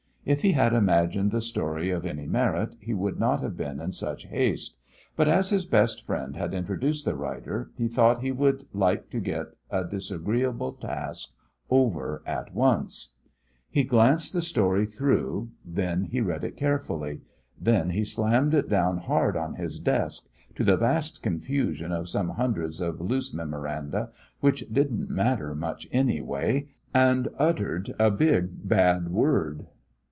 If 0.23 0.43
he 0.43 0.51
had 0.51 0.71
imagined 0.73 1.31
the 1.31 1.41
story 1.41 1.89
of 1.89 2.05
any 2.05 2.27
merit, 2.27 2.75
he 2.79 2.93
would 2.93 3.19
not 3.19 3.41
have 3.41 3.57
been 3.57 3.81
in 3.81 3.91
such 3.91 4.27
haste; 4.27 4.77
but 5.15 5.27
as 5.27 5.49
his 5.49 5.65
best 5.65 6.05
friend 6.05 6.35
had 6.35 6.53
introduced 6.53 7.05
the 7.05 7.15
writer, 7.15 7.71
he 7.75 7.87
thought 7.87 8.21
he 8.21 8.31
would 8.31 8.65
like 8.71 9.09
to 9.09 9.19
get 9.19 9.47
a 9.71 9.83
disagreeable 9.83 10.73
task 10.73 11.31
over 11.71 12.21
at 12.27 12.53
once. 12.53 13.13
He 13.71 13.83
glanced 13.83 14.31
the 14.31 14.43
story 14.43 14.85
through. 14.85 15.49
Then 15.65 16.03
he 16.03 16.21
read 16.21 16.43
it 16.43 16.55
carefully. 16.55 17.21
Then 17.59 17.89
he 17.89 18.03
slammed 18.03 18.53
it 18.53 18.69
down 18.69 18.99
hard 18.99 19.35
on 19.35 19.55
his 19.55 19.79
desk 19.79 20.27
to 20.53 20.63
the 20.63 20.77
vast 20.77 21.23
confusion 21.23 21.91
of 21.91 22.07
some 22.09 22.29
hundreds 22.29 22.79
of 22.79 23.01
loose 23.01 23.33
memoranda, 23.33 24.11
which 24.39 24.65
didn't 24.71 25.09
matter 25.09 25.55
much, 25.55 25.87
anyway 25.91 26.67
and 26.93 27.27
uttered 27.39 27.91
a 27.97 28.11
big, 28.11 28.69
bad 28.69 29.09
word. 29.09 29.65